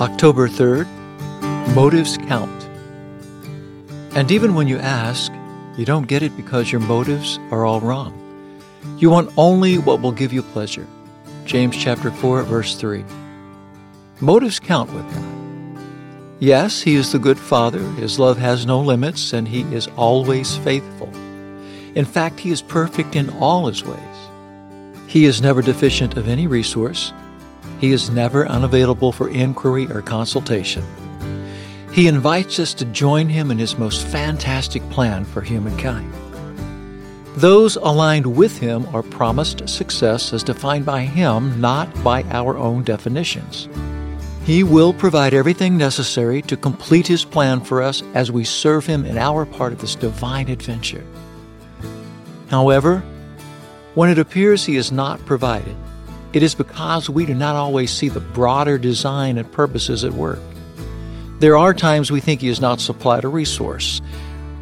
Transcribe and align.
October 0.00 0.48
3rd, 0.48 0.86
Motives 1.74 2.16
Count. 2.16 2.64
And 4.16 4.30
even 4.30 4.54
when 4.54 4.66
you 4.66 4.78
ask, 4.78 5.30
you 5.76 5.84
don't 5.84 6.08
get 6.08 6.22
it 6.22 6.34
because 6.38 6.72
your 6.72 6.80
motives 6.80 7.38
are 7.50 7.66
all 7.66 7.82
wrong. 7.82 8.16
You 8.96 9.10
want 9.10 9.30
only 9.36 9.76
what 9.76 10.00
will 10.00 10.12
give 10.12 10.32
you 10.32 10.42
pleasure. 10.42 10.86
James 11.44 11.76
chapter 11.76 12.10
4 12.10 12.44
verse 12.44 12.76
3. 12.76 13.04
Motives 14.20 14.58
count 14.58 14.90
with 14.94 15.04
God. 15.12 15.84
Yes, 16.38 16.80
he 16.80 16.94
is 16.94 17.12
the 17.12 17.18
good 17.18 17.38
father. 17.38 17.82
His 17.96 18.18
love 18.18 18.38
has 18.38 18.64
no 18.64 18.80
limits 18.80 19.34
and 19.34 19.46
he 19.46 19.62
is 19.74 19.86
always 19.98 20.56
faithful. 20.56 21.12
In 21.94 22.06
fact, 22.06 22.40
he 22.40 22.50
is 22.50 22.62
perfect 22.62 23.16
in 23.16 23.28
all 23.38 23.66
his 23.66 23.84
ways. 23.84 23.98
He 25.08 25.26
is 25.26 25.42
never 25.42 25.60
deficient 25.60 26.16
of 26.16 26.26
any 26.26 26.46
resource. 26.46 27.12
He 27.80 27.92
is 27.92 28.10
never 28.10 28.46
unavailable 28.46 29.10
for 29.10 29.30
inquiry 29.30 29.90
or 29.90 30.02
consultation. 30.02 30.84
He 31.92 32.08
invites 32.08 32.58
us 32.58 32.74
to 32.74 32.84
join 32.84 33.28
him 33.28 33.50
in 33.50 33.58
his 33.58 33.78
most 33.78 34.06
fantastic 34.06 34.88
plan 34.90 35.24
for 35.24 35.40
humankind. 35.40 36.12
Those 37.36 37.76
aligned 37.76 38.26
with 38.26 38.58
him 38.58 38.86
are 38.94 39.02
promised 39.02 39.66
success 39.66 40.34
as 40.34 40.42
defined 40.42 40.84
by 40.84 41.02
him, 41.02 41.58
not 41.58 41.88
by 42.04 42.22
our 42.24 42.58
own 42.58 42.84
definitions. 42.84 43.66
He 44.44 44.62
will 44.62 44.92
provide 44.92 45.32
everything 45.32 45.78
necessary 45.78 46.42
to 46.42 46.56
complete 46.56 47.06
his 47.06 47.24
plan 47.24 47.62
for 47.62 47.82
us 47.82 48.02
as 48.12 48.30
we 48.30 48.44
serve 48.44 48.84
him 48.84 49.06
in 49.06 49.16
our 49.16 49.46
part 49.46 49.72
of 49.72 49.80
this 49.80 49.94
divine 49.94 50.48
adventure. 50.48 51.04
However, 52.50 53.02
when 53.94 54.10
it 54.10 54.18
appears 54.18 54.66
he 54.66 54.76
is 54.76 54.92
not 54.92 55.24
provided, 55.24 55.76
it 56.32 56.42
is 56.42 56.54
because 56.54 57.10
we 57.10 57.26
do 57.26 57.34
not 57.34 57.56
always 57.56 57.90
see 57.90 58.08
the 58.08 58.20
broader 58.20 58.78
design 58.78 59.38
and 59.38 59.50
purposes 59.50 60.04
at 60.04 60.12
work. 60.12 60.38
There 61.40 61.56
are 61.56 61.74
times 61.74 62.10
we 62.10 62.20
think 62.20 62.40
He 62.40 62.48
has 62.48 62.60
not 62.60 62.80
supplied 62.80 63.24
a 63.24 63.28
resource, 63.28 64.00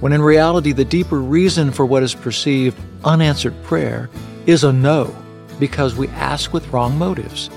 when 0.00 0.12
in 0.12 0.22
reality, 0.22 0.72
the 0.72 0.84
deeper 0.84 1.20
reason 1.20 1.70
for 1.70 1.86
what 1.86 2.02
is 2.02 2.14
perceived 2.14 2.76
unanswered 3.04 3.54
prayer 3.62 4.10
is 4.46 4.64
a 4.64 4.72
no 4.72 5.14
because 5.60 5.94
we 5.94 6.08
ask 6.08 6.52
with 6.52 6.66
wrong 6.72 6.98
motives. 6.98 7.50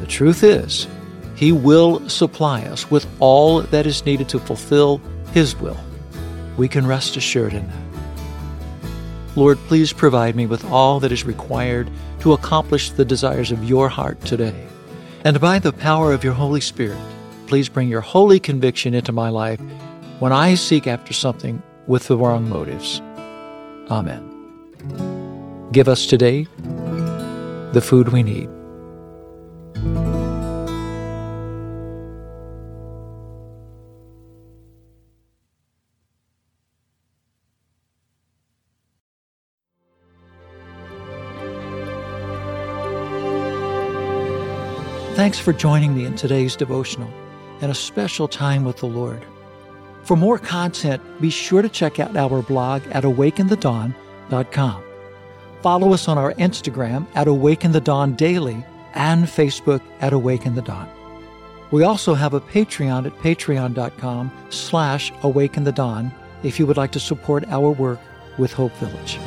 The 0.00 0.06
truth 0.06 0.42
is, 0.42 0.86
He 1.34 1.52
will 1.52 2.08
supply 2.08 2.62
us 2.62 2.90
with 2.90 3.06
all 3.20 3.60
that 3.60 3.86
is 3.86 4.06
needed 4.06 4.28
to 4.30 4.38
fulfill 4.38 5.02
His 5.32 5.54
will. 5.56 5.76
We 6.56 6.68
can 6.68 6.86
rest 6.86 7.16
assured 7.16 7.52
in 7.52 7.66
that. 7.68 7.87
Lord, 9.36 9.58
please 9.68 9.92
provide 9.92 10.34
me 10.34 10.46
with 10.46 10.64
all 10.66 11.00
that 11.00 11.12
is 11.12 11.24
required 11.24 11.90
to 12.20 12.32
accomplish 12.32 12.90
the 12.90 13.04
desires 13.04 13.52
of 13.52 13.64
your 13.64 13.88
heart 13.88 14.20
today. 14.22 14.66
And 15.24 15.40
by 15.40 15.58
the 15.58 15.72
power 15.72 16.12
of 16.12 16.24
your 16.24 16.34
Holy 16.34 16.60
Spirit, 16.60 16.98
please 17.46 17.68
bring 17.68 17.88
your 17.88 18.00
holy 18.00 18.40
conviction 18.40 18.94
into 18.94 19.12
my 19.12 19.28
life 19.28 19.60
when 20.18 20.32
I 20.32 20.54
seek 20.54 20.86
after 20.86 21.12
something 21.12 21.62
with 21.86 22.08
the 22.08 22.16
wrong 22.16 22.48
motives. 22.48 23.00
Amen. 23.90 24.24
Give 25.72 25.88
us 25.88 26.06
today 26.06 26.46
the 27.72 27.82
food 27.82 28.08
we 28.08 28.22
need. 28.22 28.57
Thanks 45.18 45.40
for 45.40 45.52
joining 45.52 45.96
me 45.96 46.04
in 46.04 46.14
today's 46.14 46.54
devotional 46.54 47.12
and 47.60 47.72
a 47.72 47.74
special 47.74 48.28
time 48.28 48.64
with 48.64 48.76
the 48.76 48.86
Lord. 48.86 49.20
For 50.04 50.16
more 50.16 50.38
content, 50.38 51.02
be 51.20 51.28
sure 51.28 51.60
to 51.60 51.68
check 51.68 51.98
out 51.98 52.16
our 52.16 52.40
blog 52.40 52.82
at 52.92 53.02
awakeinthedawn.com. 53.02 54.84
Follow 55.60 55.92
us 55.92 56.06
on 56.06 56.18
our 56.18 56.34
Instagram 56.34 57.04
at 57.16 57.26
Awake 57.26 57.64
In 57.64 57.72
the 57.72 57.80
Dawn 57.80 58.14
Daily 58.14 58.64
and 58.94 59.24
Facebook 59.24 59.82
at 60.00 60.12
Awake 60.12 60.46
In 60.46 60.54
the 60.54 60.62
Dawn. 60.62 60.88
We 61.72 61.82
also 61.82 62.14
have 62.14 62.34
a 62.34 62.40
Patreon 62.40 63.06
at 63.06 63.18
patreon.com 63.18 64.30
slash 64.50 65.12
awake 65.24 65.56
in 65.56 65.64
the 65.64 65.72
dawn 65.72 66.12
if 66.44 66.60
you 66.60 66.66
would 66.68 66.76
like 66.76 66.92
to 66.92 67.00
support 67.00 67.44
our 67.48 67.72
work 67.72 67.98
with 68.38 68.52
Hope 68.52 68.72
Village. 68.74 69.18